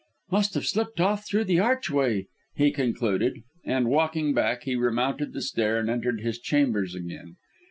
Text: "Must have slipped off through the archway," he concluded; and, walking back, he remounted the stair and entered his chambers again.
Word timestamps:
"Must 0.31 0.55
have 0.55 0.65
slipped 0.65 0.99
off 0.99 1.27
through 1.27 1.43
the 1.43 1.59
archway," 1.59 2.25
he 2.55 2.71
concluded; 2.71 3.43
and, 3.63 3.87
walking 3.87 4.33
back, 4.33 4.63
he 4.63 4.75
remounted 4.75 5.31
the 5.33 5.43
stair 5.43 5.77
and 5.77 5.91
entered 5.91 6.21
his 6.21 6.39
chambers 6.39 6.95
again. 6.95 7.35